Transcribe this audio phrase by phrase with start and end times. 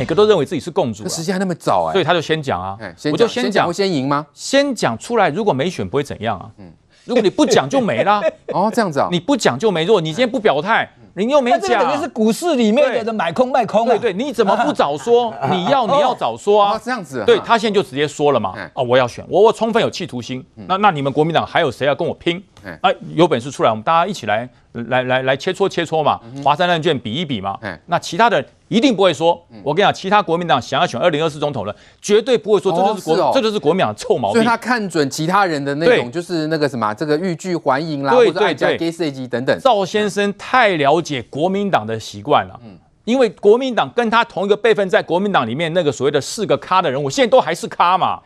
[0.00, 2.74] 每个都认为自己是共主，时间还那么早哎，所以他就先讲啊，
[3.12, 4.26] 我就先讲，会先赢吗？
[4.32, 6.48] 先讲出来，如果没选不会怎样啊？
[6.56, 6.72] 嗯，
[7.04, 8.22] 如果你不讲就没啦
[8.54, 9.84] 哦，这样子啊，你不讲就没。
[9.84, 10.90] 如果你今天不表态。
[11.14, 15.34] 你又没讲，这等于是股市里面的买空卖空对对，你怎么不早说？
[15.50, 16.80] 你要你要早说啊！
[16.82, 18.54] 这样子，对他现在就直接说了嘛。
[18.74, 20.42] 哦，我要选，我我充分有企图心。
[20.54, 22.40] 那那你们国民党还有谁要跟我拼？
[22.80, 27.58] 啊，有本事出来，我们大家一起来来来来切磋切磋嘛，华山论剑比一比嘛。
[27.86, 29.40] 那其他的一定不会说。
[29.62, 34.34] 我跟你讲，其他国民党想要选二零二四总统的，绝对不会说这就是国这就是国民党的臭毛病。
[34.34, 39.58] 所以他看准其他人的那种，就是那个什么，这个欲拒还迎啦，或者爱加给谁等等。
[39.60, 42.58] 赵先生太了解国民党的习惯了，
[43.04, 48.20] 因为国民党跟他同一个辈分，在国民党里面那个所谓的四个咖的人我，现在都还是咖嘛。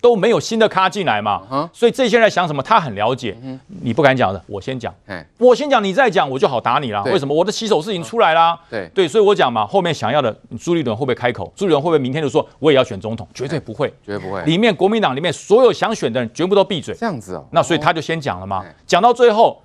[0.00, 3.36] 都没有新的咖进来嘛，嗯、所以这些人在想什么，他很了解。
[3.42, 4.94] 嗯、你不敢讲的，我先讲。
[5.06, 7.02] 嘿我先讲，你再讲，我就好打你了。
[7.04, 7.34] 为什么？
[7.34, 8.58] 我的洗手式已经出来啦。
[8.70, 11.52] 对对，所以我讲嘛，后面想要的朱立伦会不会开口？
[11.54, 13.26] 朱立伦会不会明天就说我也要选总统？
[13.34, 14.42] 绝对不会，绝对不会。
[14.44, 16.94] 里面国民党里面所有想选的人，全部都闭嘴。
[16.94, 17.46] 这样子哦。
[17.50, 19.60] 那所以他就先讲了嘛，讲到最后。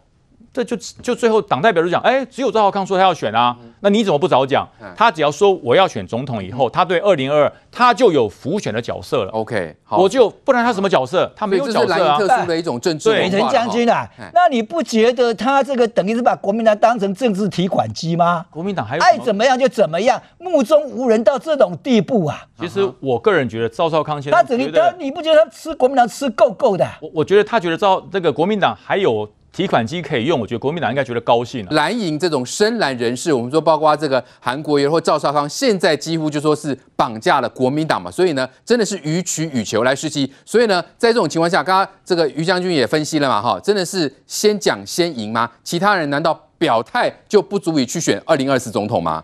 [0.55, 4.65] 这就就最后党代表就讲，哎，只有赵少康说他要选啊，那你怎么不早讲？
[4.95, 9.31] 他只要说我要选总统以后，他对二零二二他就有辅选的角色了。
[9.31, 11.29] OK，好，我就不然他什么角色？
[11.35, 12.17] 他没有角色啊。
[12.17, 13.11] 特殊的一种政治。
[13.11, 18.45] 美人将军啊，那你不觉得他这个等于是把国民党当成政治提款机吗？
[18.49, 22.45] 国民党还爱怎么样就怎么样，目中无人到这种地步啊？
[22.57, 26.87] 其实我个人觉得赵少康现在他等于他，你不觉得他吃国民党吃够够的？
[27.01, 29.29] 我我觉得他觉得赵这个国民党还有。
[29.55, 31.65] 提款机可以用，我觉得国民党应该觉得高兴。
[31.69, 38.11] 蓝营这种深蓝人士，我们说包括这个韩国瑜或赵少康，现在几乎就说是绑架了国民党嘛。
[38.11, 40.29] 所以呢，真的是予取予求来试机。
[40.43, 45.49] 所以呢，在这种情况下，刚刚这个于将军也分析了嘛，哈，真的是先讲先赢吗？
[45.63, 49.23] 其他人难道表态就不足以去选二零二四总统吗？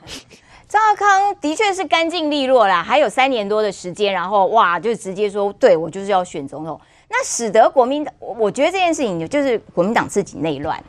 [0.70, 6.80] 赵少康的确是干净利落啦，还有三年多的时间，然后哇，就直接说，对我就是要选总统。
[7.12, 10.85] 那使得国民党，我觉得这件事情就是国民党自己内乱了。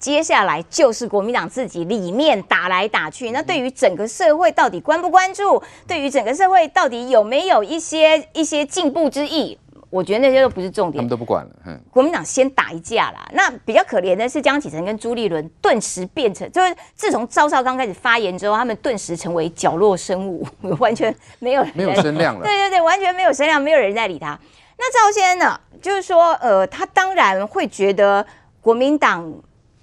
[0.00, 3.30] 接下来就是国民党自己里面打来打去。
[3.30, 5.62] 那对于整个社会到底关不关注？
[5.86, 9.56] 对于整个社会到底有没有一些一些进步之意？
[9.90, 10.98] 我觉得那些都不是重点。
[10.98, 11.50] 他们都不管了。
[11.66, 11.78] 嗯。
[11.90, 13.28] 国民党先打一架啦。
[13.34, 20.46] 那比较可怜的是江启臣跟朱立伦，顿时变成就是自从赵少刚开始发言之后，他们顿时成为角落生物，
[20.80, 22.42] 完全没有没有声量了。
[22.42, 24.38] 对对对，完全没有声量，没有人在理他。
[24.80, 25.60] 那赵先生呢？
[25.82, 28.26] 就是说，呃，他当然会觉得
[28.62, 29.30] 国民党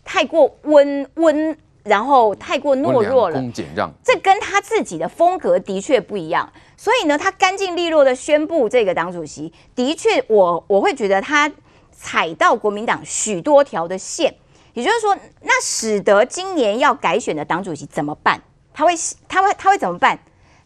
[0.03, 3.39] 太过温温，然后太过懦弱了。
[4.03, 6.51] 这跟他自己的风格的确不一样。
[6.75, 11.51] 所以呢，他干净利落的宣布这个党主席，的确我，我我会觉得他
[11.91, 14.35] 踩到国民党许多条的线。
[14.73, 18.41] 也就是说，那使得今年要改选的党主席怎么办？
[18.73, 18.93] 他会
[19.27, 20.19] 他会他会怎么办？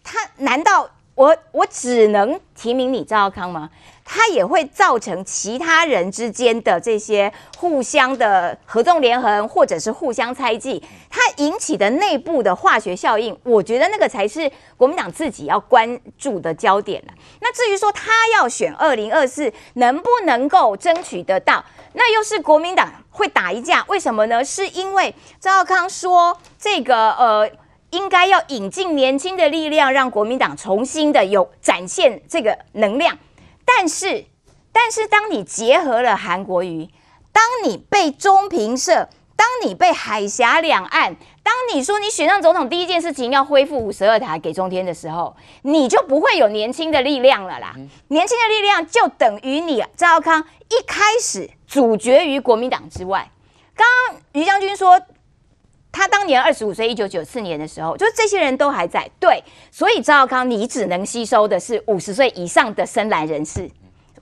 [0.04, 3.70] 他难道我我只能提名你赵少康吗？
[4.14, 17.14] 它也会造成其他人之间的这些互相的合纵连横，或者是互相猜忌，它引起的内部的化学效应，我觉得那个才是国民党自己要关注的焦点了。
[17.40, 21.64] 那至于说他要选二零二四能不能够争取得到，
[21.94, 24.44] 那又是国民党会打一架，为什么呢？
[24.44, 27.50] 是因为赵少康说这个呃，
[27.92, 33.18] 应该要引进年轻的力量，让国民党重新的有展现这个能量。
[33.78, 34.26] 但是，
[34.72, 36.90] 但是，当你结合了韩国瑜，
[37.32, 47.74] 当你被中评社，当你被海峡两岸，当你说你选上总统第一件事情要恢复五十二台给中天的时候，你就不会有年轻的力量了啦。
[48.10, 53.32] 年轻的力量就等于你赵康一开始阻绝于国民党之外。
[53.76, 55.02] 刚刚于将军说，
[55.92, 59.10] 他当年二十五岁，一九九四年的时候，就是这些人都还在。
[59.20, 63.70] 对，所以赵少康，你只能吸收的是五十岁以上的深蓝人士，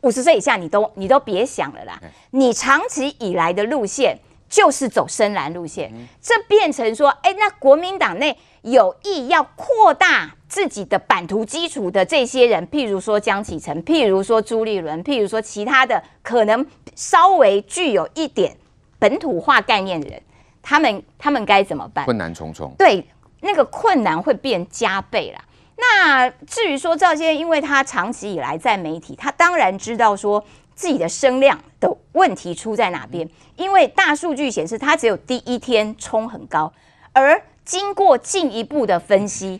[0.02, 2.02] 五十岁以下你都你都别想了啦。
[2.32, 4.18] 你长期以来的路线
[4.50, 16.66] 就是走深蓝路线，这变成说，哎，那国民党内有意要扩大自己的版图基础的这些人，譬如说江启臣，譬如说朱立伦，譬如说其他的可能
[16.96, 18.58] 稍微具有一点
[18.98, 20.20] 本土化概念的人。
[20.70, 22.06] 他们他们该怎么办？
[22.06, 22.72] 困难重重。
[22.78, 23.04] 对，
[23.42, 25.44] 那个困难会变加倍了。
[25.78, 30.46] 那至于说赵先生，因为他长期以来在媒体，他当然知道说
[30.76, 33.28] 自己的声量的问题出在哪边。
[33.56, 36.72] 因为大数据显示，他只有第一天冲很高，
[37.14, 39.60] 而经过进一步的分析，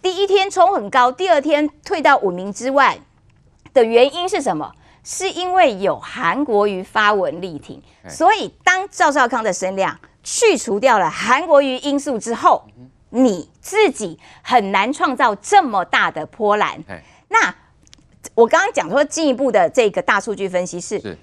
[0.00, 2.96] 第一天冲很高，第二天退到五名之外
[3.74, 4.72] 的原因是什么？
[5.04, 10.00] 是因为有韩国瑜发文力挺，所以当赵少康的声量。
[10.26, 12.64] 去除掉了韩国瑜因素之后，
[13.10, 16.82] 你自己很难创造这么大的波澜。
[17.28, 17.54] 那
[18.34, 21.16] 我刚刚讲说进一步的这个大数据分析是，是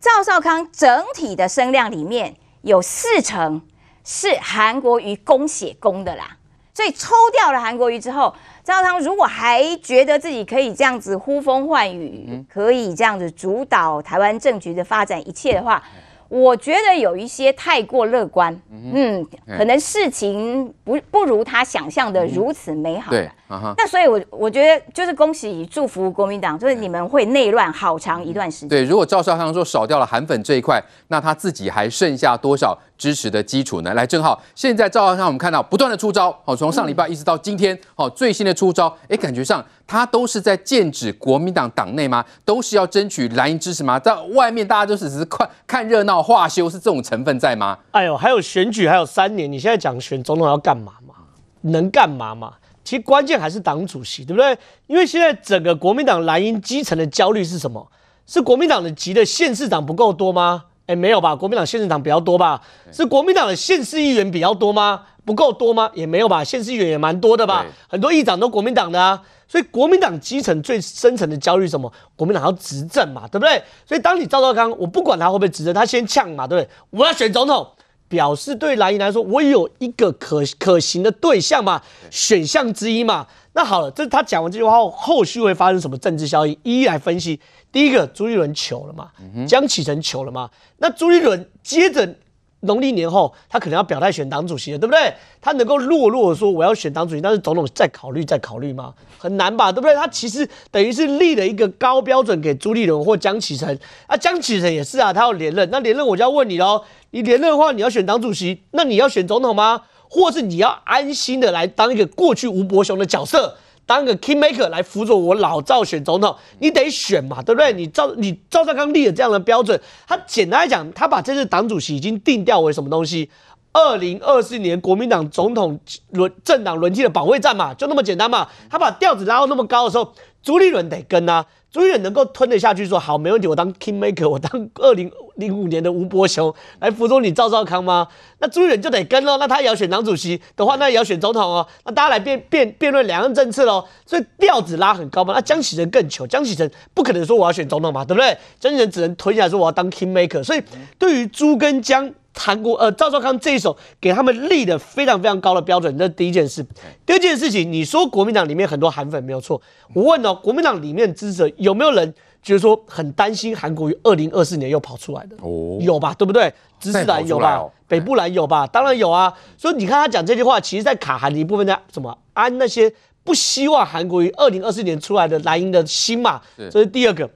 [0.00, 3.62] 赵少康整体的声量里面有四成
[4.02, 6.36] 是韩国瑜供血供的啦，
[6.74, 8.34] 所以抽掉了韩国瑜之后，
[8.64, 15.80] 赵少康如果还觉得自己可以这样子呼风唤雨，可以这样子主导台湾政局的发展一切的话。
[16.28, 19.26] 我觉得有一些太过乐观，嗯，
[19.56, 23.10] 可能事情不不如他想象的如此美好。
[23.10, 28.68] 对，那所以我，我我觉得就是恭喜祝福国民党，就是你们会内乱好长一段时间。
[28.68, 33.94] 对，如果赵少康说少掉了韩粉这一块，那他自己还剩下多少支持的基础呢？
[33.94, 39.64] 来，正好现在赵少康我们看到不断的出招，好，从上礼拜一直到今天，好，最新的出招，哎，感觉上。
[39.90, 42.22] 他都是在剑指国民党党内吗？
[42.44, 43.98] 都是要争取蓝营支持吗？
[43.98, 47.78] 在外面大家都是只是看看热闹、化修，是这种成分在吗？
[47.92, 51.14] 哎呦，还有选举，还有三年，你现在讲选总统要干嘛嘛？
[51.62, 52.54] 能干嘛嘛？
[52.84, 54.56] 其实关键还是党主席，对不对？
[54.86, 57.86] 因为现在整个国民党蓝营基层的焦虑是什么？
[58.26, 60.64] 是国民党的级的县市长不够多吗？
[60.86, 61.36] 哎，没有吧？
[61.36, 62.62] 国民党县市长比较多吧？
[62.90, 65.02] 是国民党的县市议员比较多吗？
[65.24, 65.90] 不够多吗？
[65.92, 66.42] 也没有吧？
[66.42, 67.66] 县市议员也蛮多的吧？
[67.88, 69.22] 很多议长都国民党的啊。
[69.48, 71.90] 所以国民党基层最深层的焦虑什么？
[72.14, 73.62] 国民党要执政嘛，对不对？
[73.86, 76.70] 所以当你赵少康，我不管他会不会执政，他先呛嘛，对不对？
[76.90, 77.66] 我要选总统，
[78.08, 81.80] 表示对蓝营来说，我有一个可可行的对象嘛，
[82.10, 83.26] 选项之一嘛。
[83.54, 86.54] 那好了，这他讲完这句话后，后续会发生什么政治效应？
[86.62, 87.40] 一一来分析。
[87.72, 89.10] 第一个，朱立伦求了嘛，
[89.46, 90.50] 江启臣求了嘛。
[90.76, 92.14] 那朱立伦接着。
[92.60, 95.14] 农历年后，他可能要表态选党主席了，对不对？
[95.40, 98.92] 他能够落落说我要选党主席，但是总统再考虑再考虑吗？
[99.16, 99.94] 很难吧，对不对？
[99.94, 109.82] 他其实等于是立了一个高标准给朱立伦或江启臣啊，江启臣也是啊，他要连任，那连任我就要问你喽，你连任的话，你要选党主席，那你要选总统吗？
[110.10, 113.56] 或是你要安心的来当一个过去吴伯雄的角色？
[113.88, 117.72] 当个 key maker 来辅佐我老赵选总统，你得选嘛，对不对？
[117.72, 123.30] 你赵你赵少康立了这样的标准，他简单来讲，他把这次党主席已经定调为什么东西？
[123.72, 125.80] 二零二四年国民党总统
[126.10, 128.46] 轮政党轮替的保卫战嘛，就那么简单嘛。
[128.68, 130.12] 他把调子拉到那么高的时候，
[130.42, 131.46] 朱立伦得跟啊。
[131.70, 138.08] 朱立伦能够吞得下去，说好没问题，我当 kingmaker，我当二零零五年的吴伯雄来辅佐你赵少康吗？
[138.38, 141.66] 那朱立伦就得跟喽，那他也要选党主席的话，那也要选总统哦。
[141.84, 145.34] 那大家来辩辩辩论两岸政策喽，所以调子拉很高嘛。
[145.34, 148.36] 那江启臣更糗，江启臣不可能说我要选总统嘛，对不对？
[148.58, 150.42] 江启臣只能吞下来说我要当 kingmaker。
[150.42, 150.62] 所以
[150.98, 152.12] 对于朱跟江。
[152.38, 156.64] 韩国呃，赵少康这一手给他们立的非常非常高的标准，这是第一件事。
[157.04, 159.60] 第二件事情，你说国民党里面很多韩粉没有错，
[159.92, 165.36] 我问哦，国民党里面支持者有没有人觉得说很担心韩国瑜二零二四年又跑出来的？
[165.42, 166.52] 哦，有吧，对不对？
[166.78, 169.34] 知识蓝有吧，哦、北部蓝有吧，当然有啊。
[169.56, 172.92] 所以你看他讲这句话，其实在卡韩的一部分在什么安那些
[173.24, 177.28] 不希望韩国瑜二零二四年出来的蓝营的心嘛，这是第二个。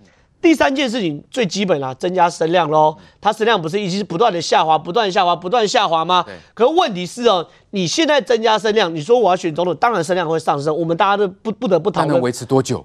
[0.42, 2.96] 第三件事情最基本啦，增加声量喽。
[3.20, 6.26] 它声量不是一直不断的下滑，不断下滑，不断下滑吗？
[6.52, 10.76] 可是问题是哦，你现在增加声量，你说我要选总统，当然声量会上升。
[10.76, 12.84] 我们大家都不不得不讨论，能维持多久？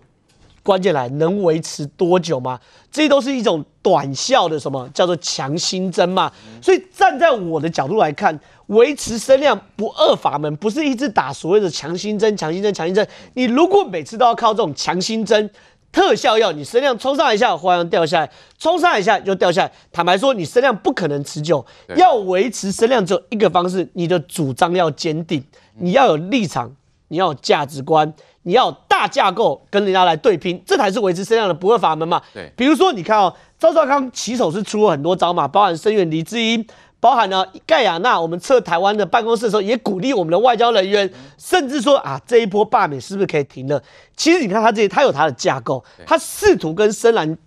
[0.61, 2.59] 关键来，能维持多久吗？
[2.91, 6.31] 这些都是一种短效的什么叫做强心针嘛。
[6.61, 13.07] 所以站在我的角度来看，维持声量不二法门，不是一直打所谓的强心针、强心针、强心针。
[13.33, 15.49] 你如果每次都要靠这种强心针。
[15.91, 19.71] 特效药，你声量冲上一下，花样掉下来，冲上一下又掉下来。
[19.91, 21.65] 坦白说，你声量不可能持久，
[21.95, 25.43] 要维持声量只有一个方式，你的主张要坚定，
[25.79, 26.75] 你要有立场，
[27.07, 28.13] 你要有价值观，
[28.43, 32.21] 你要有大架构跟人家来对拼，这才是维持声量的不二法门嘛。
[32.33, 36.65] 对，比如说你看哦，赵少康起手是出了很多招嘛，包含声援黎智英。
[36.99, 43.81] 包含了盖亚纳，我们撤台湾的办公室的时候，也鼓励我们的外交人员，甚至说啊，这一波罢免是不是可以停了？
[44.15, 47.37] 其实你看他这些，他有他的架构，他试图跟深蓝、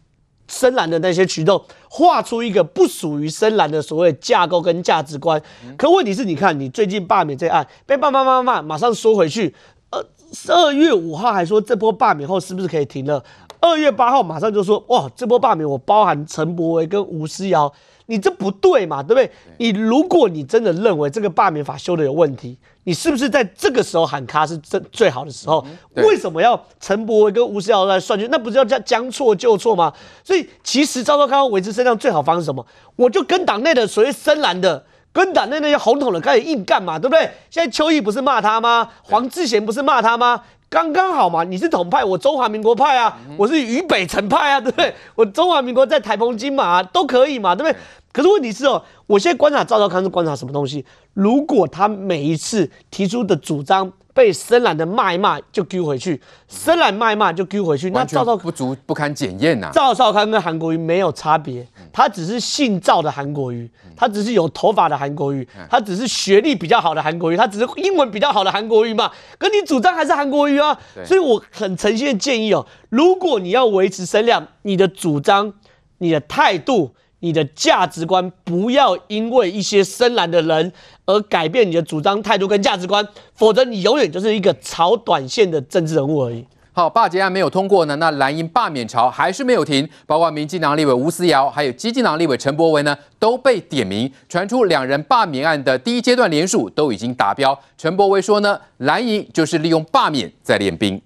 [0.47, 5.43] 深蓝的那些举动画出一个不属于深蓝的所谓架构跟价值观。
[5.77, 9.55] 可问题是，你看你最近罢免这案被骂骂骂骂骂，马上缩回去。
[9.91, 10.07] 呃，
[10.49, 13.25] 二月五号还说这波罢免后是不是可以停了？
[13.61, 17.73] 二月八号马上就说哇，这波罢免我包含陈柏惟跟吴思瑶。
[18.11, 19.31] 你这不对嘛，对不对？
[19.59, 25.65] 你如果你真的认为这个罢免法修的有问题，你是不是在这个时候喊卡是最最好的时候？
[25.95, 28.27] 为什么要陈柏惟跟吴思瑶来算计？
[28.29, 29.93] 那不是要将将错就错吗？
[30.25, 32.67] 所以其实赵少康维持身上最好方式是什么？
[32.97, 37.31] 我就跟党内的所谓深蓝的，跟党内那些红统的开始硬干嘛，对不对？
[37.49, 38.89] 现在邱毅不是骂他吗？
[39.05, 40.43] 黄志贤不是骂他吗？
[40.69, 44.95] 刚刚好嘛，你是统派，我中华民国派啊，我是渝北辰派啊，对不对？
[45.17, 47.77] 我中华民国在台澎金马啊，都可以嘛，对不对？
[48.13, 50.85] 可是问题是哦，我现在观察赵少康是观察什么东西？
[51.15, 59.71] 如果他每一次提出的主张被深蓝的骂一骂就丢回去，深蓝骂一骂就丢回去，那赵少康不足不堪检验呐。
[59.73, 69.09] 赵少康跟韩国瑜没有差别，他只是姓赵的韩国瑜，他只是有头发的韩国瑜，他只是学历比较好的韩国瑜，他只是英文比较好的韩国瑜嘛。
[69.39, 75.53] 可你主张还是韩国瑜啊，所以我很诚心的建议哦，如果你要维持声量，你的主张、
[75.99, 76.93] 你的态度。
[77.21, 80.73] 你的价值观不要因为一些深蓝的人
[81.05, 86.47] 而改变你的主张态度跟价值观，否则你永远就是一个炒短线的政治人物而已。
[86.73, 97.59] 好，罢检案没有通过呢，那蓝营罢免潮还是没有停，包括民进党立委吴思瑶，还有基进党立委陈柏惟呢，都被点名，传出两人罢免案的第一阶段联署都已经达标。
[97.77, 101.03] 陈柏惟说呢，蓝营就是利用罢免在练兵。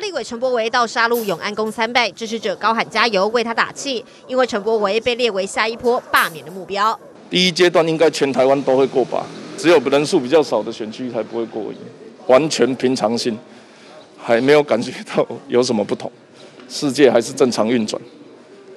[0.00, 4.04] 立委陈柏惟到杀戮永安宫参拜，支持者高喊加油，为他打气。
[4.26, 6.98] 因为陈柏惟被列为下一波罢免的目标。
[7.30, 9.24] 第一阶段应该全台湾都会过吧，
[9.56, 11.72] 只有人数比较少的选区才不会过，
[12.26, 13.38] 完全平常心，
[14.18, 16.12] 还没有感觉到有什么不同，
[16.68, 18.00] 世界还是正常运转。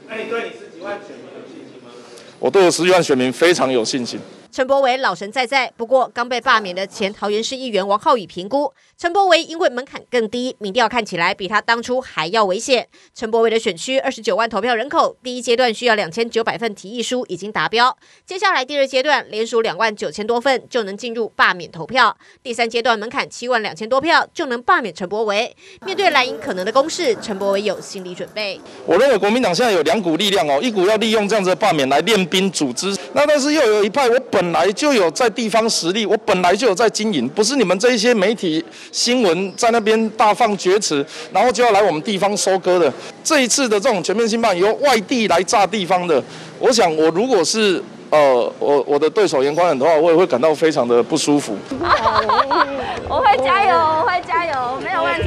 [0.08, 1.92] 那你对你十几万选民有信心吗？
[2.40, 4.18] 我对我十几万选民非常有信心。
[4.54, 12.88] 陈柏伟老神在在，不过刚被罢免的前桃园市议员王浩宇评估，陈柏惟因为门槛更低，民调看起来比他当初还要危险。
[13.16, 25.52] 陈柏惟的选区二十九万投票人口，第一阶段需要两千九百份提议书已经达标，接下来第二阶段连署两万九千多份就能进入罢免投票，第三阶段门槛七万两千多票就能罢免陈柏惟。
[25.84, 28.62] 面对蓝营可能的攻势，陈柏惟有心理准备。
[28.86, 34.43] 我认为国民党现在有两股力量哦，一股要利用这样子的罢免来练兵组织，那但是又有一派我本。
[34.44, 42.92] 本来就有在地方实力，我本来就有在经营，不是你们这一些媒体新闻在那边大放厥词，然后就要来我们地方收割的。
[43.24, 46.22] 这一次的这种全面性办由外地来炸地方的，
[46.60, 47.82] 我想我如果是。
[48.14, 51.58] 呃，我我的对手颜宽很的话，我也会感到非常的不舒服。
[53.10, 55.24] 我会加油，我会加油，没有问题。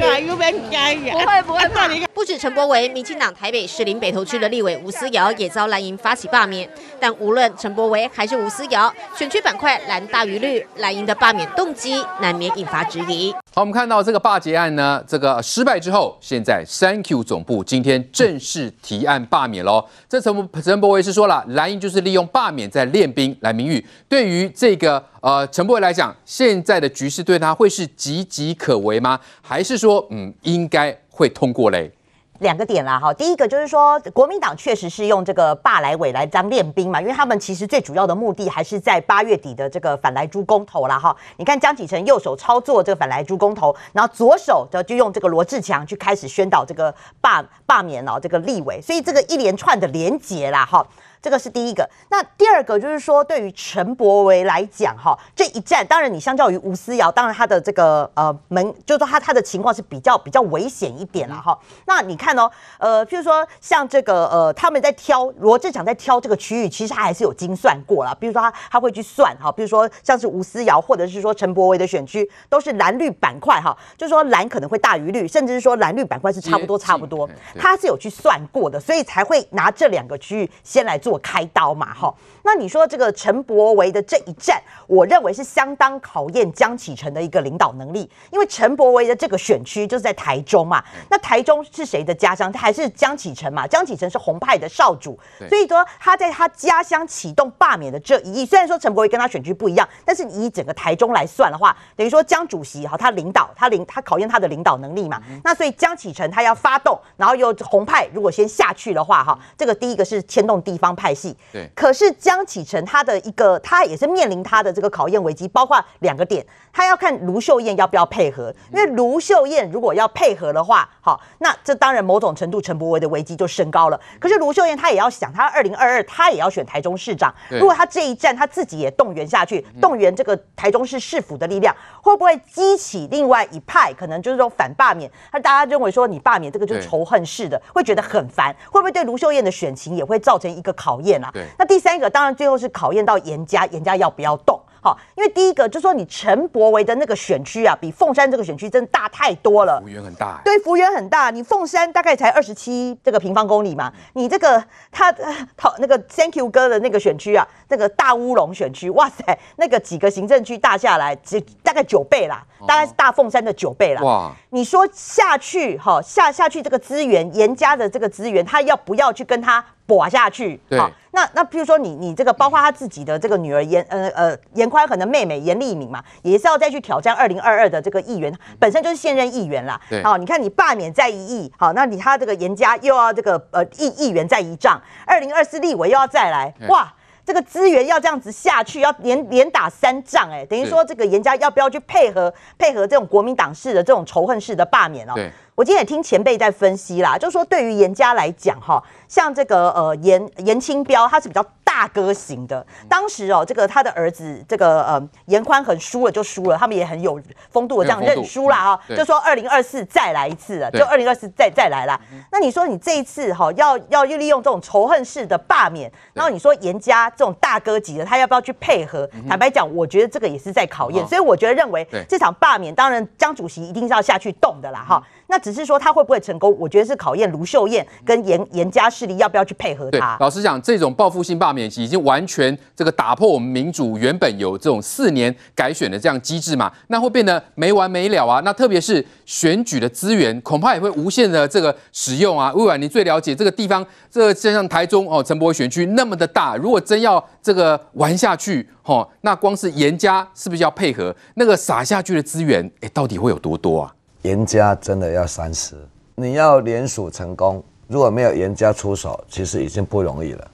[1.11, 1.89] 不会不会怕。
[2.13, 6.69] 不止陈柏惟，民进党台北市林北投区的立委吴思瑶也遭蓝营发起罢免。
[6.97, 13.35] 但无论陈柏惟还是吴思瑶，选区板块蓝大于绿，蓝营的罢免动机难免引发质疑。
[13.57, 19.83] 好，我们看到这个罢检案呢，这个失败之后，现在三 Q 总部今天正式提案罢免喽。
[20.07, 22.69] 这陈陈柏惟是说了，蓝营就是利用罢免。
[22.69, 29.19] 在练兵来名誉，对于这个呃陈柏惟来讲，现在的局势对他会是岌岌可危吗？
[29.41, 31.91] 还是说嗯应该会通过嘞？
[32.39, 41.15] 两个点啦，哈，第一个就是说，国民党确实是用这个罢来委来当练兵嘛，因为他们其实最主要的目的还是在八月底的这个反来猪公投啦，哈。
[41.37, 50.85] 你看江启臣右手操作这个反来猪公投，然后左手的就用这个罗志强去开始宣导这个罢罢免哦这个立委，所以这个一连串的连结啦，哈。
[51.21, 61.57] 这个是第一个，那第二个就是说，对于陈柏惟来讲，哈，这一战，当然你相较于吴思瑶，当然他的这个呃门，就是说他他的情况是比较比较危险一点了哈。
[61.85, 68.15] 那你看哦，呃，譬如说像这个呃，他们在挑罗志祥在挑这个区域，其实他还是有精算过了。
[68.19, 82.11] 比如说他他会去算哈，比如说像是吴思瑶或者是说陈柏惟的选区都是蓝绿板块哈，就是说蓝可能会大于绿，甚至是说蓝绿板块是差不多差不多，他是有去算过的，所以才会拿这两个区域先来做开刀嘛，哈，
[82.43, 92.51] 那你说这个陈柏维的这一战，我认为是相当考验江启臣的一个领导能力，因为陈柏维的这个选区就是在台中嘛，那台中是谁的家乡？
[92.51, 111.37] 他还是江启臣嘛，江启臣是红派的少主，所以说他在他家乡启动罢免的这一役，虽然说陈柏维跟他选区不一样，但是你以整个台中来算的话，等于说江主席哈，他领导他领他考验他的领导能力嘛，那所以江启臣他要发动，然后又红派如果先下去的话哈，这个第一个是牵动地方派系。
[111.53, 124.01] 对，可是江启臣他的一个，他也是面临他的这个考验危机，包括两个点，他要看卢秀燕要不要配合，因为卢秀燕如果要配合的话，好，那这当然某种程度陈柏惟的危机就升高了。
[124.19, 135.11] 可是卢秀燕她也要想，她二零二二她也要选台中市长，如果她这一战她自己也动员下去，动员这个台中市市府的力量，会不会激起另外一派可能就是说反罢免？
[135.31, 141.31] 那大家认为说你罢免这个就是仇恨式的，会觉得很烦，会不会对卢秀燕的选情也会造成一个考验啊？
[141.57, 144.59] 那第三个当然最后是考验到严家，严家要不要动？
[144.79, 150.39] 好，因为第一个就是说你陈柏维的那个选区啊，比凤山这个选区真的大太多了，幅员很大。
[150.45, 151.29] 对，幅员很大。
[151.31, 164.01] 你凤山大概才二十七这个平方公里嘛，你这个他他那个 Thank you 哥的那个选区啊，那个大乌龙选区，哇塞，那个几个行政区大下来，只大概概九倍啦，大概是大凤山的九倍啦。
[164.01, 164.31] 哇！
[164.49, 170.59] 你说下去哈，下下去这个资源，严家的这个资源，他要不要去跟他搏下去？
[170.67, 170.79] 对。
[171.11, 179.79] 那那譬如说你你这个包括他自己的这个女儿严呃呃严宽恒的妹妹严丽敏嘛，也是要再去挑战二零二二的这个议员，本身就是现任议员啦。
[179.89, 180.03] 对。
[180.03, 186.93] 好，你看你罢免再一役，好，那你他这个严家又要这个呃议议员再一仗，二零二四立委又要再来，哇！
[187.27, 195.11] 这个资源要这样子下去，要连连打三仗，哎，等于说这个严家要不要去配合配合这种国民党式的这种仇恨式的罢免哦？
[195.13, 201.43] 对，我今天也听前辈在分析啦，就是说对于严家来讲哈，像这个呃严严清标他是比较。
[201.67, 207.21] 大哥型的，当时哦，这个他的儿子这个呃严宽很输了就输了，他们也很有
[207.51, 211.99] 风度的这样认输了哈，就说二零二四再来一次了，就二零二四再再来啦。
[212.31, 219.07] 那你说你这一次哈要要利用这种仇恨式的罢免，然后你说严家这种大哥级的，他要不要去配合？
[219.29, 225.03] 坦白讲，我觉得这个也是在考验，所以我觉得认为这场罢免，当然江主席一定是要下去动的啦哈。
[225.27, 226.55] 那只是说他会不会成功？
[226.57, 230.17] 我觉得是考验卢秀燕跟严严家势力要不要去配合他。
[230.19, 238.41] 老实讲，这种报复性罢免已经完全这个打破我们民主原本有这种四年改选的这样机制嘛，那会变得没完没了啊。
[238.45, 242.53] 那特别是选举的资源，恐怕也会无限的这个使用啊。
[242.53, 251.13] 魏婉，你最了解这个地方，这个像台中哦，陈柏惟选区那么的大，如果真要这个玩下去，哦，那光是严家是不是要配合？
[251.35, 253.93] 那个撒下去的资源，哎，到底会有多多啊？
[254.23, 255.75] 颜家真的要三思，
[256.15, 260.51] 你要连署成功，如果没有颜家出手，其实已经不容易了。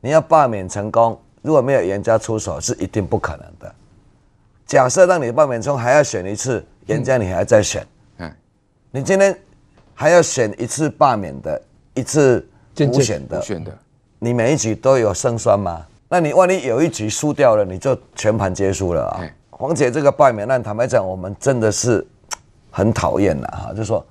[0.00, 3.74] 你要罢免成功，如果没有颜家出手，是一定不可能的。
[4.66, 7.86] 假设让你罢免中还要选一次，颜家你还在选，
[8.90, 9.36] 你今天
[9.94, 11.62] 还要选一次罢免的，
[11.94, 12.46] 一次
[12.80, 13.76] 无选的，选的，
[14.18, 15.86] 你每一局都有胜算吗？
[16.08, 19.24] 那你万一有一局输掉了，你就全盘皆输了啊！
[19.50, 22.06] 黄姐这个罢免案，坦白讲，我们真的是。
[22.76, 24.04] 很讨厌的哈，就是说，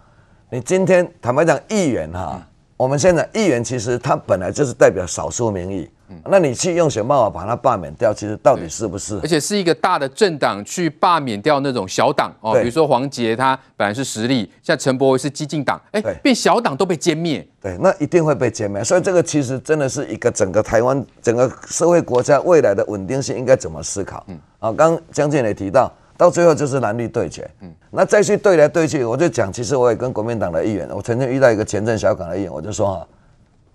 [0.49, 2.41] 你今天坦白讲，议员哈，
[2.75, 5.87] 我们现在议员其实他本来就是代表少数民意，
[6.25, 9.19] 那你去用什么办法把他罢免掉，其实到底是不是？
[9.21, 18.83] 而且是一个大的政党去罢免掉那种小党哦，比如说黄杰他本来是实力，像陈柏惟是激进党，哎，变小党都被歼灭，对，那一定会被歼灭。
[18.83, 24.23] 所以这个其实真的是一个整个台湾整个社会国家未来的稳定性应该怎么思考？
[24.27, 25.91] 嗯，啊，刚江建也提到。
[26.17, 33.07] 到最后就是蓝绿对决，嗯，那再去对来对去，我就讲，其实我也跟国民党的议员，我曾经遇到一个前镇小港的议员，我就说啊，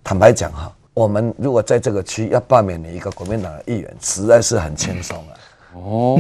[0.03, 5.33] 坦白讲哈，我们如果在这个区要罢免你一个国民党的议员，实在是很轻松啊。
[5.75, 6.19] 哦，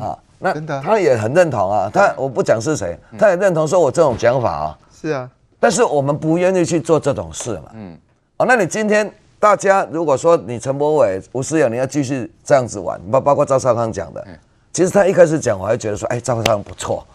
[0.00, 4.78] 啊， 那他也很认同啊，他我不讲是谁，他也认同说我这种讲法啊。
[4.92, 7.70] 是啊，但是我们不愿意去做这种事嘛。
[7.74, 7.96] 嗯，
[8.38, 14.26] 哦，那你今天大家如果说你陈柏伟、吴思友你要继续这样子玩，包包括赵少康讲的。
[14.72, 17.06] 其实他一开始讲，我还觉得说，哎，赵少康不错，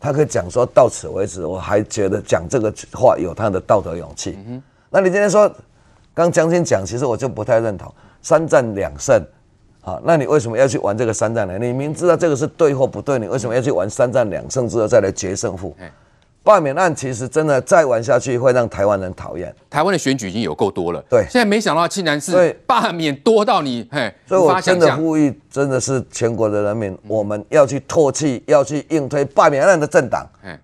[0.00, 4.38] 他可以讲说到此为止，我还觉得讲这个话有他的道德勇气。
[4.88, 5.50] 那你今天说，
[6.14, 9.22] 刚将军讲，其实我就不太认同三战两胜，
[9.82, 11.58] 啊，那你为什么要去玩这个三战呢？
[11.58, 15.76] 你明知道这个是对或不对，你为什么要去玩三战两胜之后再来决胜负？
[16.42, 19.54] 罢免案其实真的再玩下去会让台湾人讨厌。
[19.70, 30.58] 台湾的选举已经有够多了，对，现在没想到竟然是罢免多到你，嘿，所以我真的呼吁，真的是全国的人民，我们要去唾弃，要去硬推罢免案的政党，嗯，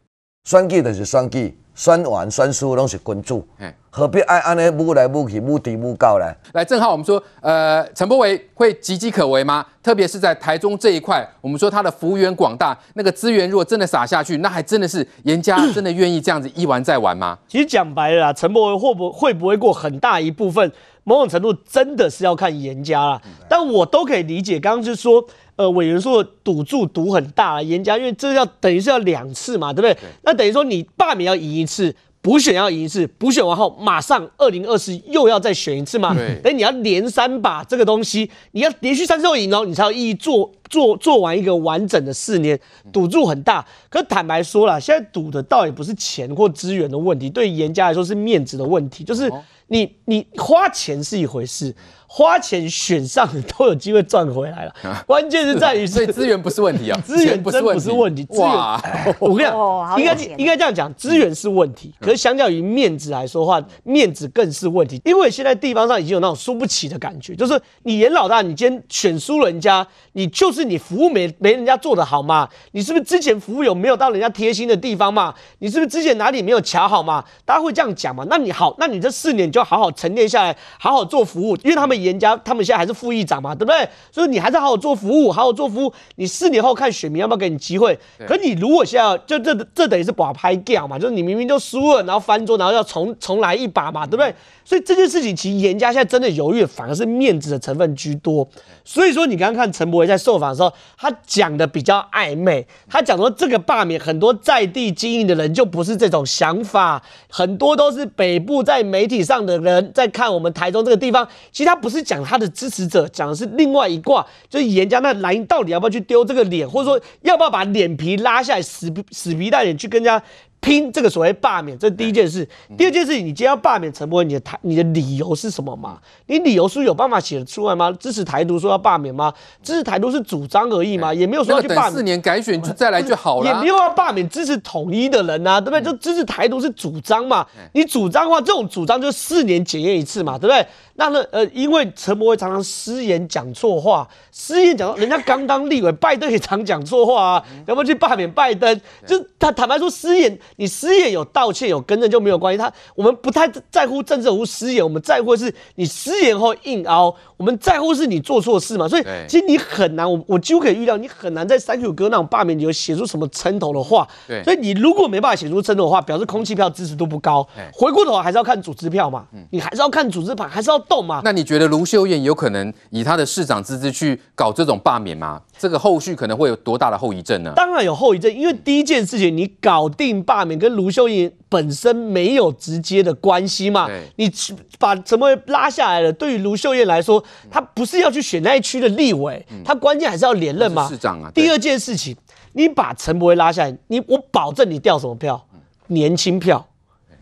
[0.45, 1.57] 双计的是选举。
[1.79, 3.47] 选完选输都是君主，
[3.88, 6.27] 何必爱安尼舞来舞去舞低舞高呢？
[6.53, 9.64] 来，正好我们说，呃，陈柏惟会岌岌可危吗？
[9.81, 17.38] 特别是在台中这一块，我们说他的幅员广大，那个资源如果真的撒下去，那还真的是严家真的愿意这样子一玩再玩吗？
[17.47, 20.73] 其实讲白了啦，陈柏惟会不会不会过很大一部分，
[21.05, 23.23] 某种程度真的是要看严家啦。
[23.49, 25.25] 但我都可以理解，刚刚就是说。
[25.59, 29.92] 呃，委员说赌注赌很大，严家因为这要等于是要两次嘛，对不对？
[29.94, 31.92] 对那等于说你罢免要赢一次，
[32.23, 36.14] 补选要赢一次，补选完后马上二零二四又要再选一次嘛？
[36.14, 42.59] 对，等于你要连三把这个东西，你要连续三次都赢哦，你才有意义做做做完一个完整的四年，
[42.92, 43.64] 赌注很大。
[43.88, 49.31] 可坦白说了，现在赌的倒也不是钱或资源的问题，对严家来说是面子的问题，就是
[49.68, 51.74] 你你花钱是一回事。
[52.11, 54.74] 花钱选上都有机会赚回来了，
[55.07, 58.48] 关键是在于， 所以资源不是问题啊， 资源真不是问题，资源，
[59.20, 72.49] 我跟你讲，应该应该这样讲，资源是问题，可是相较于面子来说的话，面子更是问题，因为现在地方上已经有那种输不起的感觉，就是你严老大，你今天选输人家，你就是就是你服务没没人家做的好嘛？
[72.73, 75.33] 你是不是之前服务有没有到人家贴心的地方嘛？
[75.61, 77.25] 你是不是之前哪里没有瞧好嘛？
[77.44, 78.25] 大家会这样讲嘛？
[78.29, 83.88] 那你好，那你这四年就好好沉淀下来，好好做服务，因为他们严家他们现在还是副议长嘛，对不对？
[84.11, 85.92] 所以你还是好好做服务，好好做服务。
[86.16, 87.99] 你四年后看选民要不要给你机会？
[88.27, 90.99] 可你如果现在就这这等于是把拍掉嘛？
[90.99, 94.35] 就是你明明就输了，然后翻桌，然后要重重来一把嘛，对不对？
[94.64, 98.47] 所以这件事情其实严家现在真的犹豫，反而是面子的成分居多。
[98.85, 111.27] 所以说你刚刚看陈柏惟在受访的时候，他讲的比较暧昧，他讲说这个罢免很多在地经营的人就不是这种想法，很多都是北部在媒体上的人在看我们台中这个地方。
[111.53, 120.25] 其实他不是讲他的支持者，讲的是另外一卦，就是严家那蓝营到底要不要去丢这个脸，或者说要不要把脸皮拉下来，死死皮赖脸去跟人家。
[120.61, 122.47] 拼这个所谓罢免，这是第一件事。
[122.77, 125.99] 第二件事，你今天要罢免陈柏惟，你的台，你的理由是什么嘛？
[126.27, 127.90] 你理由书有办法写得出来吗？
[127.92, 129.33] 支持台独说要罢免吗？
[129.62, 131.92] 支持台独是主张而已嘛，也没有说要去罢免。
[131.92, 135.83] 四年改选就再来就好了，也没有要罢免支持统一的人啊，对不对？
[135.83, 140.66] 就支持台独是主张嘛，你主张的话，这种主张就四年检验一次嘛，对不对？
[141.01, 141.25] 那呢？
[141.31, 148.81] 呃，因为陈柏惟常常失言讲错话，失言讲，人家刚当立委，拜登也常讲错话啊，要不要去罢免拜登？
[149.07, 152.59] 就他坦白说失言，你失言有道歉有更正就没有关系。
[152.59, 158.87] 他我们不太在乎政治人物失言，我们在乎的是你失言后硬凹，我们在乎是你做错事嘛。
[158.87, 164.07] 所以其实你很难，我我几乎可以预料，你很难在三 Q 哥那种罢免理由写出什么称头的话。
[164.27, 167.46] 对，所以你如果没办法写出称头的话，表示空气票支持度不高。
[167.72, 170.79] 回过头还是要看组织票嘛，你还是要看组织盘，还是要。
[170.88, 171.20] 动嘛？
[171.22, 175.38] 那你觉得卢秀燕有可能以她的市长资质去搞这种罢免吗？
[175.59, 177.53] 这个后续可能会有多大的后遗症呢？
[177.55, 183.89] 当然有后遗症，因为第一件事情，你搞定罢免跟卢秀燕本身没有直接的关系嘛。
[184.17, 184.31] 你
[184.79, 190.89] 把陈柏惟拉下来了，对于卢秀燕来说，她不是要去选那一区的立委，她关键还是要连任嘛。
[190.89, 191.31] 市长啊。
[191.35, 192.17] 第二件事情，
[192.53, 195.47] 你把陈柏惟拉下来，你我保证你掉什么票？
[195.89, 196.69] 年轻票、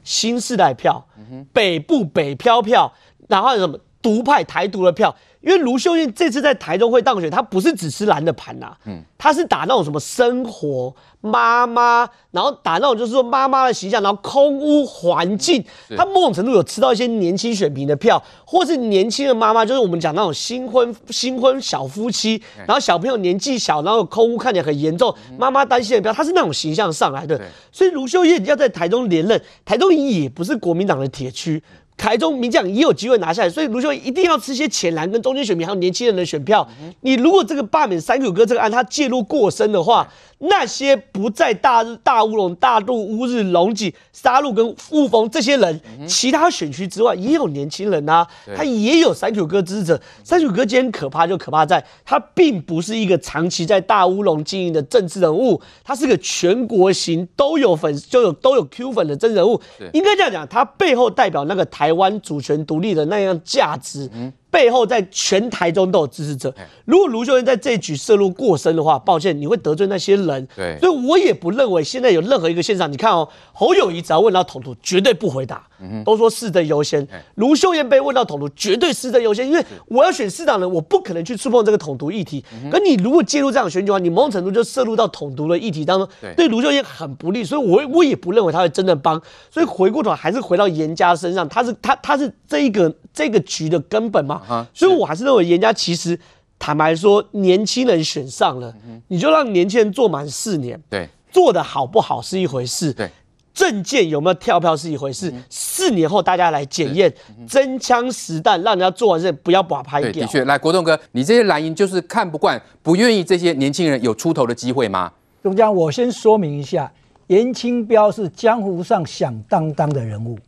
[0.03, 1.07] 新世代票、
[1.53, 2.93] 北部北漂票。
[3.29, 5.13] 然后什么独派台独的票？
[5.41, 15.65] 因为卢秀燕这次在台中会当选，她不是只吃蓝的盘呐、啊，嗯，她是打那种什么生活妈妈，然后打那种就是说妈妈的形象，然后空屋环境，
[15.97, 31.63] 她某种程度有吃到一些年轻选民的票，或是年轻的妈妈，就是我们讲那种新婚新婚小夫妻，然后小朋友年纪小，然后空屋看起来很严重，妈妈担心的票，她是那种形象上来的，所以卢秀燕要在台中连任，台中也不是国民党的铁区。
[31.97, 36.67] 台中名将也有机会拿下来，所以卢秀燕一定要吃些浅蓝跟中间选民还有年轻人的选票。
[37.01, 40.07] 你如果这个罢免三九哥这个案他介入过深的话，
[40.39, 50.01] 那些不在大日、大乌龙、大陆、乌日、龙脊、沙鹿跟雾峰这些人，其他选区之外也有年轻人啊，他也有三九哥支持者。
[50.23, 59.59] 三九哥今天可怕就可怕在，他并不是一个长期在大乌龙经营的政治人物，他是个全国型都有粉就有都有 Q 粉的政治人物。
[59.95, 64.11] 应该这样讲，他背后代表那个台台湾主权独立的那样价值。
[64.57, 66.55] 背后在全台中都有支持者。
[66.87, 70.49] 如果卢秀燕在这一局涉入过深的话，抱歉，你会得罪那些人。
[70.57, 75.63] 对，所以我也不认为现在有任何一个现场，你看哦，侯友谊只要问到统独，绝对不回答，
[76.07, 77.07] 都说市政优先。
[77.35, 82.43] 卢秀燕被问到统独，绝对市政优先，因为我要选市长人，我不可能去触碰这个统独议题。
[82.71, 87.45] 可你如果介入这样选举的话，你某种程度就涉入到统独的议题当中，对卢秀燕很不利。
[87.45, 89.21] 所以我我也不认为他会真的帮。
[89.51, 94.41] 所以回过头还是回到严家身上，他是他他是这一个这个局的根本嘛。
[94.49, 96.19] 啊，所以我还是认为严家其实
[96.59, 98.75] 坦白说，年轻人选上了，
[99.09, 103.11] 你就让年轻人做满四年，对，做的好不好是一回事，对，
[103.53, 107.13] 政见有没有跳票是一回事，四年后大家来检验，
[107.47, 110.13] 真枪实弹，让人家做完事不要把拍掉。
[110.13, 115.13] 的确，来国栋哥，你这些蓝营就是看不惯，不愿意这些年轻人有出头的机会吗？
[115.43, 116.91] 中江，我先说明一下，
[117.27, 120.39] 严清标是江湖上响当当的人物，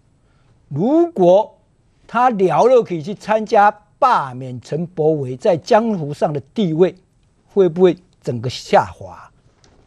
[0.68, 1.54] 如果。
[2.10, 6.94] 他聊了可以去参加罢免陈柏惟，在江湖上的地位
[7.46, 9.30] 会不会整个下滑？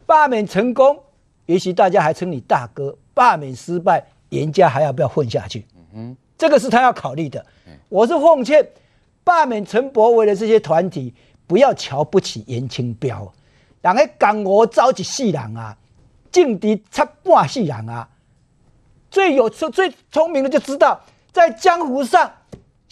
[0.06, 0.98] 罢免成功，
[1.46, 5.66] 也许大家还称你大哥；罢免失败，严家还要不要混下去？
[5.94, 7.44] 嗯，这个是他要考虑的。
[7.88, 8.66] 我是奉劝
[9.24, 11.14] 罢免陈柏惟的这些团体，
[11.46, 13.32] 不要瞧不起严清标。
[13.80, 15.76] 人家江湖走一世人啊，
[16.30, 18.08] 劲敌差半世人啊，
[19.10, 21.00] 最有最聪明的就知道。
[21.32, 22.30] 在江湖上，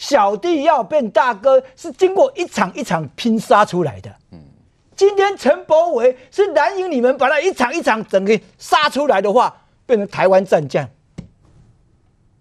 [0.01, 4.09] 小弟要变大哥是经过一场一场拼杀出来的。
[4.31, 4.39] 嗯，
[4.95, 10.89] 今天陈柏惟是蓝营，你们把他一场一场整个杀出来的话，变成台湾战将。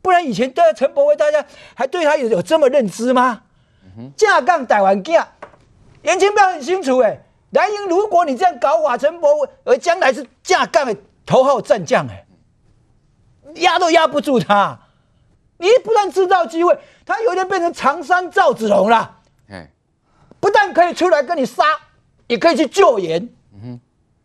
[0.01, 1.45] 不然以前的陈柏惟，大家
[1.75, 3.43] 还对他有有这么认知吗？
[4.17, 5.29] 架杠台湾架，
[6.01, 7.21] 颜清标很清楚哎，
[7.51, 10.97] 蓝营，如果你这样搞法，陈柏惟而将来是架杠的
[11.27, 12.25] 头号战将，哎，
[13.57, 14.81] 压都压不住他。
[15.61, 19.19] 你不但制造机会，他有一天变成常山赵子龙了。
[20.41, 21.63] 不但可以出来跟你杀，
[22.27, 23.23] 也可以去救援。
[23.53, 23.81] 嗯哼，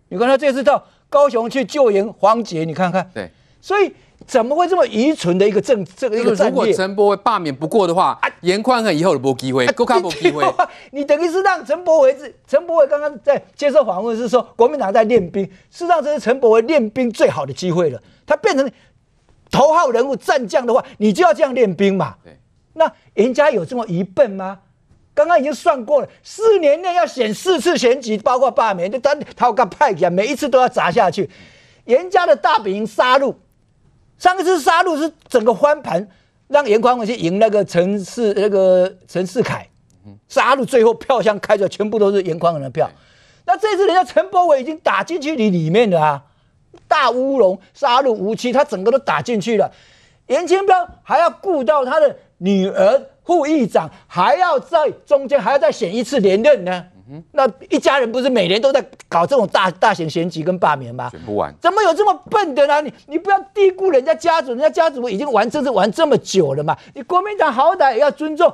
[0.07, 3.11] 你看他这次到高雄去救援黄杰，你看看。
[3.13, 3.93] 对，所以
[4.25, 6.49] 怎么会这么愚蠢的一个政这个一个战略？
[6.51, 10.45] 如果陈柏惟罢免不过的话，啊，颜宽恒以后都没机会，够看没机会。
[10.91, 18.01] 你等于是让陈柏惟是陈柏惟刚刚在接受访问是说国民党在练兵，事实上这是陈柏惟练兵最好的机会了。
[18.25, 18.71] 他变成
[19.51, 22.15] 头号人物战将的话，你就要这样练兵嘛。
[22.23, 22.37] 对，
[22.73, 24.59] 那人家有这么愚笨吗？
[25.13, 31.29] 刚刚已经算过了，四年内要选四次选举，包括罢免，就单他个派给每一次都要砸下去。
[31.85, 33.33] 严家的大本营杀戮，
[34.17, 36.05] 上一次杀戮是整个翻盘，
[36.49, 39.69] 让颜宽恒去赢那个陈世那个陈世凯，
[40.27, 42.89] 杀戮最后票箱开出全部都是颜宽恒的票。
[43.45, 46.23] 那这次人家陈柏伟已经打进去里里面了啊，
[46.87, 49.71] 大乌龙杀戮无期，他整个都打进去了。
[50.27, 53.01] 严清标还要顾到他的女儿。
[53.25, 61.09] 副议长还要在中间还要再选一次连任呢，嗯、那一家人不是每年都在搞这种大大型选举跟罢免吗？
[61.09, 62.79] 选不完，怎么有这么笨的呢？
[62.83, 66.77] 你你不要低估人家家族，人家家族已经玩政治玩这么久了嘛。
[66.93, 68.53] 你国民党好歹也要尊重，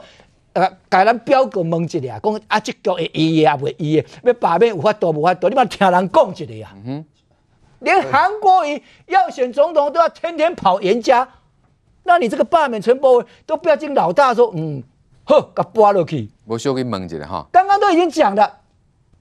[0.53, 6.69] 呃，改咱标个问一下，讲啊，这局会伊啊，不会伊，要罢免有法度无法度，你嘛听人讲一下呀。
[7.82, 11.28] 连韩国瑜要选总统都要天天跑严家。
[12.04, 14.82] 那你这个罢免陈柏文都不要进老大说，嗯，
[15.24, 16.28] 呵，给拨落去。
[16.46, 18.58] 我先给问一下哈，刚刚都已经讲了，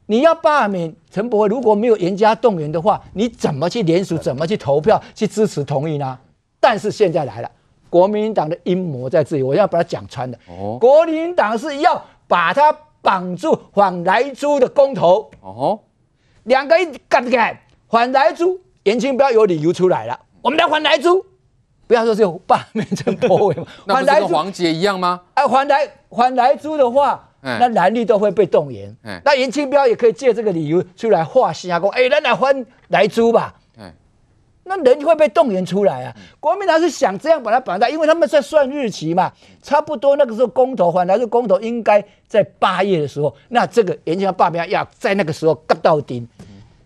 [0.06, 6.18] 你要罢免陈柏文，如果没有严家动员的话，你怎么去联署，怎么去投票去支持同意呢？
[6.58, 7.50] 但是现在来了，
[7.90, 10.38] 国民党的阴谋在这里，我要把它讲穿的。
[10.48, 15.30] 哦，国民党是要把它绑住反莱猪的公投。
[15.42, 15.78] 哦，
[16.44, 17.58] 两个一干不干？
[17.90, 21.26] 反莱猪，严清标有理由出来了，我们来反莱猪。
[21.88, 25.22] 不要说是有罢免陈柏伟嘛， 那不是跟黄杰一样吗？
[25.34, 28.96] 哎，反莱反莱猪的话，欸、那蓝绿都会被动员。
[29.02, 33.52] 欸、那严清标也可以借这个理由出来画瞎说，哎，咱来反莱猪吧。
[33.78, 33.92] 欸、
[34.62, 36.12] 那人会被动员出来啊。
[36.16, 46.39] 嗯、国民党是想这样把它绑在，因为他们在算日期嘛，差不多那个时候公投反莱猪公投应该在八月的时候，那这个严清标罢免要在那个时候干到底，嗯、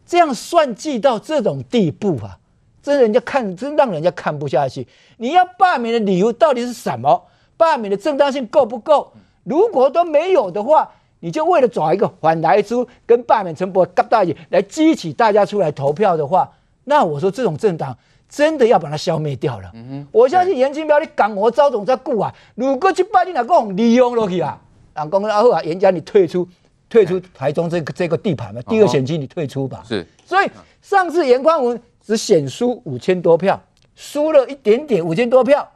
[0.06, 2.38] 这样算计到这种地步啊。
[2.82, 4.86] 真人家看，真让人家看不下去。
[5.16, 7.24] 你要罢免的理由到底是什么？
[7.56, 9.12] 罢免的正当性够不够？
[9.44, 10.90] 如果都没有的话，
[11.20, 16.50] 你就为了找一个反台猪跟罢免陈柏惟夹到一起来激起大家出来投票的话，
[16.84, 17.96] 那我说这种政党
[18.28, 19.70] 真的要把它消灭掉了。
[19.72, 24.60] 嗯，我相信严金彪你港我招总在顾啊，如果去拜你哪个利用落去啊？
[24.92, 26.46] 啊，公阿后啊，严家你退出，
[26.94, 29.82] 退出台中这个这个地盘嘛，第二选区你退出吧。
[29.84, 30.48] 是，所以
[30.80, 31.82] 上次严宽文。
[32.06, 33.58] 只险输五千多票，
[33.94, 35.66] 输了一点点五千多票，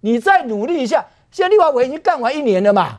[0.00, 1.06] 你再努力一下。
[1.30, 2.98] 现在立法委已经干完一年了嘛，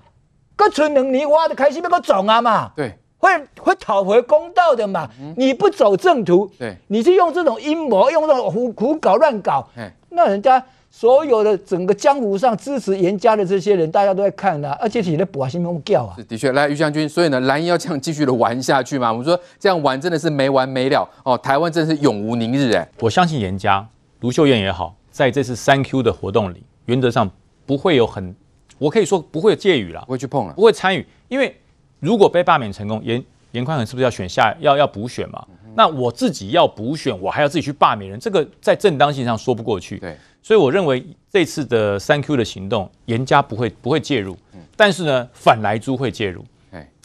[0.56, 5.10] 各村能你挖的开心那个种啊嘛，对，会会讨回公道的嘛。
[5.20, 9.68] 嗯、你不走正途，对，你是用这种阴谋，用这种胡胡搞乱搞，
[10.12, 10.64] 那人家
[11.00, 16.16] 所有的整个江湖上支持严家的这些人，大家都在看啊，而且你的博心梦叫啊。
[16.18, 19.12] 是的确，来于将军，所以呢，蓝营要这样继续的玩下去嘛？
[19.12, 22.90] 我们说这样玩真的是没完没了哦，台湾真的是永无宁日哎。
[23.00, 23.88] 我相信严家
[24.22, 27.30] 卢秀燕也好，在这次三 Q 的活动里，原则上
[27.68, 28.36] 不会有很，
[28.80, 31.56] 我可以说不会有介入了，不会去碰了，不会参与，因为
[32.00, 35.46] 如果被罢免成功，严严宽恒是不是要选下要要补选嘛？
[35.64, 40.00] 嗯、那我自己要补选，我还要自己去罢免人，这个在正当性上说不过去。
[40.00, 40.18] 对。
[40.48, 44.38] 所以我认为这次的三 Q 的行动，严家不会不会介入，
[44.78, 46.42] 但是呢，反莱猪会介入，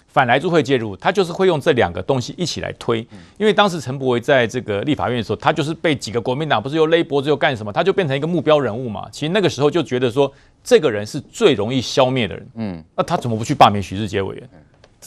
[0.06, 3.00] 反莱猪会介入，他就是会用这两个东西一起来推，
[3.38, 9.08] 因为当时陈柏惟在这个立法院的时候，他就是被几个国民党不是又勒脖子又干什么，他就变成一个目标人物嘛。
[9.10, 14.48] 其实那个时候就觉得说，这个人是最容易消灭的人，嗯，那他怎么不去罢免许志杰委员？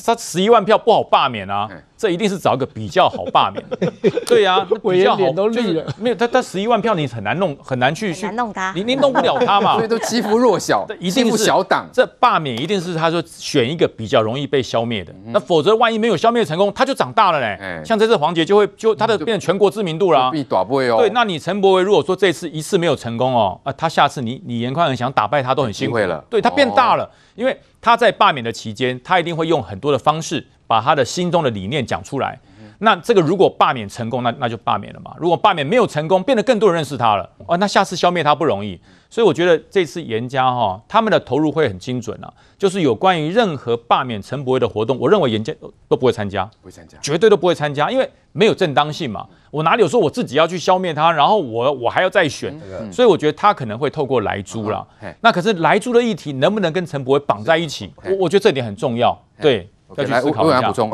[0.06, 1.70] 他十一万票不好罢免啊，
[2.06, 3.92] 这一定是找一个比较好罢免的。
[4.30, 5.84] 对呀、啊， 比较好都绿了。
[5.98, 9.74] 没有他，他十一万票你很难弄，很难去去弄他，你你弄不了他嘛。
[9.78, 11.88] 所以都欺负弱小，一定是小党。
[11.92, 17.82] 这罢免一定是他说选一个比较容易被消灭的，那否则万一没有消灭成功，他就长大了嘞。
[17.84, 20.32] 像这次黄杰就会就他的变成全国知名度了、啊。
[20.32, 26.24] 对，那你陈柏维如果说这次一次没有成功哦，啊，他下次你你颜宽恒想打败他都很辛苦了。
[26.30, 27.60] 对他变大了，因为。
[27.82, 32.40] 他在罢免的期间，他一定会用很多的方式把他的心中的理念讲出来。
[32.80, 35.16] 那这个如果罢免成功，那那就罢免了嘛。
[35.18, 38.78] 如果罢免没有成功，变得更多人认识他了，哦，那下次消灭他不容易。
[39.10, 42.32] 所以我觉得这次严家哈，他们的投入会很精准啊。
[42.58, 45.54] 就是有关于任何罢免陈伯威的活动，我认为严家
[45.88, 49.26] 都不会参加，不会参加，绝对都不会参加，因为没有正当性嘛。
[49.52, 52.54] 我哪里有说我自己要去消灭他，然后我我还要再选？
[52.92, 54.86] 所以我觉得他可能会透过莱猪啦。
[55.22, 57.94] 那可是莱猪的议题能不能跟陈伯威绑在一起？
[58.04, 59.18] 我我觉得这点很重要。
[59.40, 60.62] 对，要去思考一下。
[60.62, 60.92] 补充，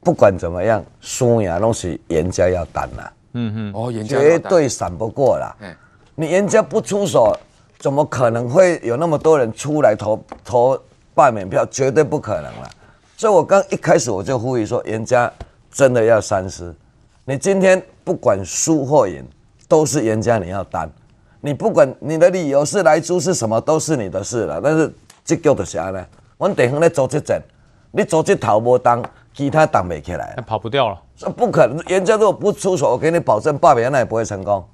[0.00, 3.12] 不管怎么样，输赢都是赢家要担啦。
[3.32, 5.54] 嗯哼，哦，赢家绝对闪不过啦。
[6.14, 7.36] 你赢家不出手，
[7.78, 10.78] 怎么可能会有那么多人出来投投
[11.14, 11.66] 罢免票？
[11.66, 12.70] 绝对不可能了。
[13.16, 15.30] 所以我刚一开始我就呼吁说，赢家
[15.72, 16.74] 真的要三思。
[17.24, 19.24] 你今天不管输或赢，
[19.66, 20.90] 都是赢家你要担。
[21.40, 24.60] 你不管你的理由是来租是什么，都是你的事了。
[24.62, 24.92] 但是
[25.24, 26.04] 这叫做啥呢？
[26.36, 27.40] 我们地方在组织战，
[27.96, 29.00] 你组织头无当，
[29.32, 31.00] 其他挡不起来，跑不掉了。
[31.16, 31.78] 这不可能。
[31.86, 34.64] 人家如果不出手，我给你保证，罢免那也不会成功。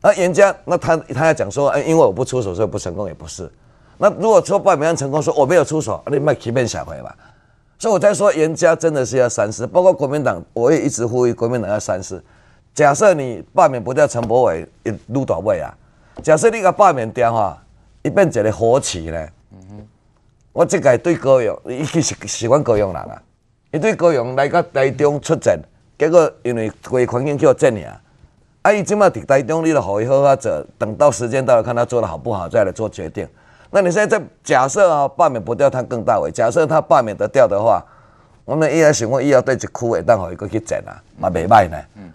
[0.00, 3.50] 那人家，那他他要讲说，哎，因为我不出手，所以不成功，也不是。
[3.98, 7.12] 那如果说罢免案成功，说我没有出手，你卖欺骗小回吧。
[7.80, 9.66] 所以我在说，人家真的是要三思。
[9.66, 12.22] 包括国民党，我也一直呼吁国民党要三思。
[12.72, 15.74] 假设你罢免不掉陈柏伟，一撸倒位啊。
[16.22, 17.60] 假设你个罢免掉哈，
[18.02, 19.26] 一变一个火棋呢？
[20.56, 23.22] 我这个对高雄，伊其实喜欢高雄人啊。
[23.72, 25.60] 伊对高雄来个台中出战，
[25.98, 27.94] 结果因为规环境叫这样。
[28.62, 28.72] 啊！
[28.72, 33.28] 伊即马伫台中，你著互伊好好做，等到时间到了，看他做得好不好，再来做决定。
[33.70, 37.84] 那你现在在假设啊，罢免不掉他更大位，假设他罢免得掉的话，
[38.46, 41.76] 我们以后想讲以后对一区会当互伊搁去整啊，嘛袂歹呢。
[41.96, 42.10] 嗯。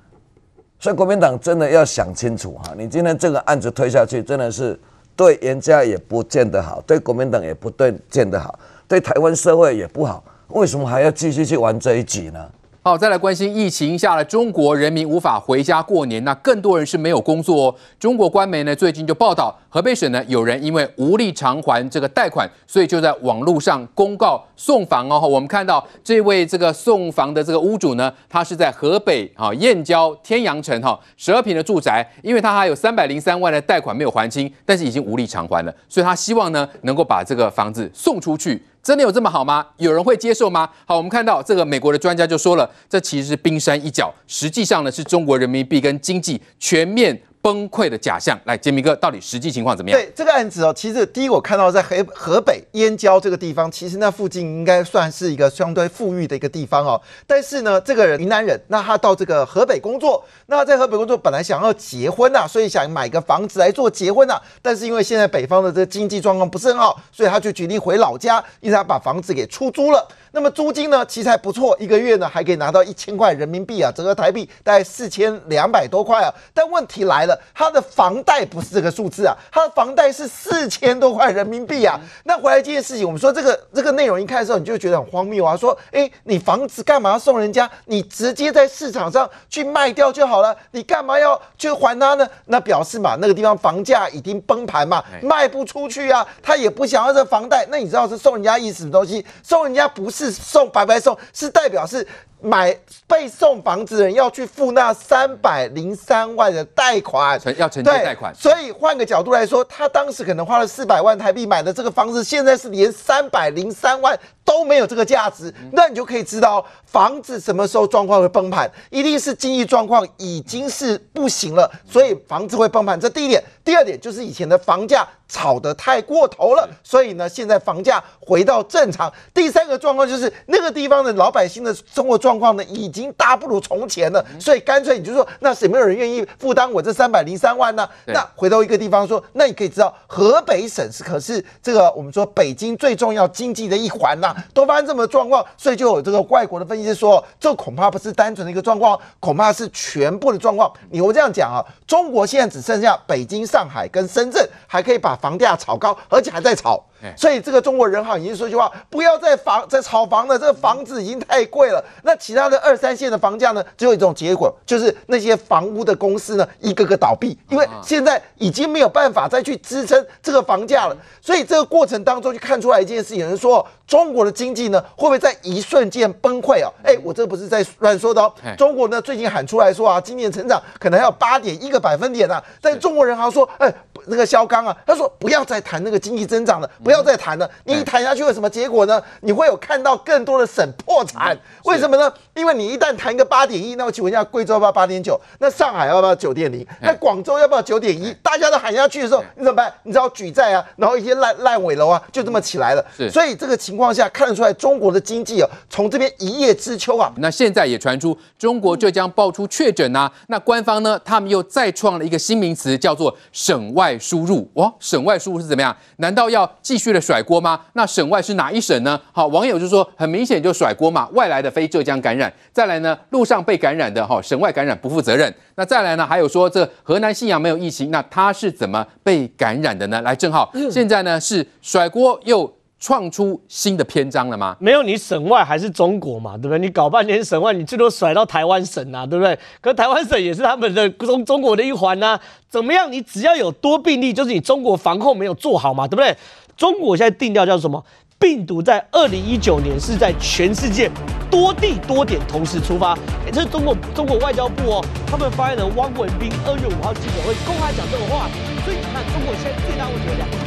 [0.80, 4.80] 所以国民党真的要想清楚哈，你今天这个案子推下去，真的是
[5.16, 10.24] 对人家也不见得好，对国民党也不对见得好，对台湾社会也不好。
[10.50, 12.50] 为什么还要继续去玩这一局呢？
[12.84, 17.76] 好，再来关心疫情下的中国人民无法回家过年，那更多人是没有工作哦。
[18.00, 25.18] 中国官媒呢最近就报道，河北省呢有人因为无力偿还这个贷款，所以就在网络上公告送房哦。
[25.22, 38.62] 我们看到这位这个送房的这个屋主呢，他是在河北啊燕郊天阳城哈十二平的住宅，因为他还有三百零三万的贷款没有还清，但是已经无力偿还了，所以他希望呢能够把这个房子送出去。
[38.84, 39.66] 真的有这么好吗？
[39.78, 40.68] 有人会接受吗？
[40.86, 50.00] 好，我们看到这个美国的专家就说了，这其实是冰山一角，实际上呢是中国人民币跟经济全面崩溃的假象，来，杰明哥，到底实际情况怎么样？
[50.00, 57.02] 对这个案子哦，其实第一我看到在河河北燕郊这个地方，其实那附近应该算是一个相对富裕的一个地方哦。
[57.26, 64.42] 但是呢，这个人云南人，那他到这个河北工作，那在河北工作本来想要结婚呐、啊，所以想买个房子来做结婚呐、啊。
[64.62, 70.08] 但是因为现在北方的这个经济状况不是很好，所以他就决定回老家，因为他把房子给出租了。
[70.34, 76.34] 那么租金呢，其实还不错，一个月呢还可以拿到一千块人民币啊，折合台币大概四千两百多块啊。
[76.54, 82.00] 但问题来了，他的房贷不是这个数字啊，他的房贷是四千多块人民币啊。
[82.24, 85.58] 那回来这件事情，我们说这个这个内容一看的时候，你就觉得很荒谬啊。
[85.58, 87.70] 说，哎，你房子干嘛要送人家？
[87.88, 92.26] 你直接在市场上去卖掉就好了，你干嘛要去还他呢？
[92.46, 97.68] 那表示嘛，那个地方房价已经崩盘嘛，卖不出去啊，他也不想要这房贷。
[97.70, 99.26] 那你知道是送人家意思什么东西？
[99.44, 100.21] 送人家不是。
[100.22, 102.06] 是送白白送，是代表是
[102.40, 102.76] 买
[103.08, 108.34] 被送房子的人要去付那三百零三万的贷款，要承接贷款。
[108.36, 115.54] 所以换个角度来说，他当时可能花了四百万台币买的这个房子，现在是连三百零三万都没有这个价值。
[115.72, 123.00] 那你就可以知道，房子什么时候状况会崩盘，一定是经济状况已经是不行了，所以房子会崩盘。
[123.00, 125.08] 这第一点，第二点就是以前的房价。
[125.32, 129.10] 炒得太过头了，所以呢，现在房价回到正常。
[129.34, 134.22] 第三个状况就是那个地方的老百姓的生活状况呢，已经大不如从前了。
[134.38, 137.88] 所以干脆你就说，那谁没有人愿意负担我这三百零三万呢？
[138.08, 150.70] 那回到一个地方说，那你可以知道，河北省是可是这个我们说北京最重要经济的一环呐，都发生这么状况，所以就有这个外国的分析师说，这恐怕不是单纯的一个状况，恐怕是全部的状况。
[150.90, 156.82] 你我这样讲啊，中国现在只剩下北京、上海跟深圳还可以把房价炒高，而且还在炒，
[157.18, 161.84] 所以这个中国人行已经说句话，不要再房再炒房了，这个房子已经太贵了。
[162.04, 163.64] 那其他的二三线的房价呢？
[163.78, 170.98] 只有一种结果，就是那些房屋的公司呢，一个个倒闭，因为现在已经没有办法再去支撑这个房价了。
[171.22, 176.72] 所以这个过程当中就看出来一件事情，有人说中国的经济呢会不会在一瞬间崩溃哦？
[176.84, 178.34] 哎，我这不是在乱说的哦。
[178.58, 183.74] 中国呢最近喊出来说啊，今年成长可能还有八点一个百分点啊，但中国人行说，哎。
[184.08, 187.50] 那个肖刚啊，他说不要再谈那个经济增长了，不要再谈了。
[187.64, 189.02] 你一谈下去会什么结果呢？
[189.22, 192.14] 你会有看到更多的省破产，为什么呢？
[192.36, 195.20] 因为你一旦谈一个八点一，那我请问一下，贵州要不要八点九？
[195.40, 196.68] 那上海要不要九点零？
[196.82, 198.14] 那广州要不要九点一？
[198.22, 199.72] 大家都喊下去的时候，你怎么办？
[199.84, 202.86] 你知道举债啊，然后一些烂烂尾楼啊，就这么起来了。
[203.12, 207.12] 所以这个情况下看得出来，中国的经济啊，从这边一叶知秋啊。
[207.18, 214.50] 那现在也传出中国浙江爆出确诊啊，那官方呢，他们又再创了一个新名词，叫做省外输入。
[214.54, 215.76] 哇，省外输入是怎么样？
[215.98, 217.60] 难道要继续的甩锅吗？
[217.74, 219.00] 那省外是哪一省呢？
[219.12, 222.32] 好，网友就说很明显就甩锅嘛，外来的非浙江感染。
[222.54, 225.34] 再来呢，路上被感染的哈，省外感染不负责任。
[225.56, 230.00] 那再来呢，还有说这河南信阳没有疫情，那他是怎么被感染的呢？
[230.04, 232.54] 来，正浩，现在呢是甩锅又。
[232.84, 234.58] 创出新的篇章了吗？
[234.60, 236.58] 没有，你省外还是中国嘛，对不对？
[236.58, 239.38] 你搞半天省外，你最多甩到台湾省啊，对不对？
[239.62, 242.20] 可台湾省也是他们的中中国的一环啊。
[242.50, 242.92] 怎么样？
[242.92, 246.18] 你只要有多病例，就是你中国防控没有做好嘛，对不对？
[246.58, 247.86] 中国现在定调叫什么？
[248.22, 250.88] 病毒在二零一九年是在全世界
[251.32, 252.96] 多地多点同时出发。
[253.34, 258.30] 这是中国中国外交部哦，他们发言人汪文斌二月五号记者会公开讲这个话。
[258.64, 260.38] 所以你看，中国现在最大问题有两个，